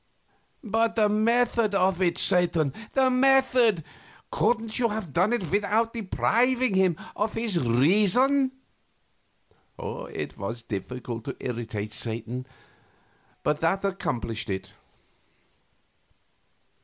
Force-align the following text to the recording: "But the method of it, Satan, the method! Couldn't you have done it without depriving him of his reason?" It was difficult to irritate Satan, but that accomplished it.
"But 0.63 0.95
the 0.95 1.07
method 1.07 1.75
of 1.75 2.01
it, 2.01 2.17
Satan, 2.17 2.73
the 2.93 3.11
method! 3.11 3.83
Couldn't 4.31 4.79
you 4.79 4.89
have 4.89 5.13
done 5.13 5.31
it 5.31 5.51
without 5.51 5.93
depriving 5.93 6.73
him 6.73 6.97
of 7.15 7.33
his 7.33 7.59
reason?" 7.59 8.51
It 9.77 10.39
was 10.39 10.63
difficult 10.63 11.25
to 11.25 11.37
irritate 11.39 11.91
Satan, 11.91 12.47
but 13.43 13.59
that 13.59 13.85
accomplished 13.85 14.49
it. 14.49 14.73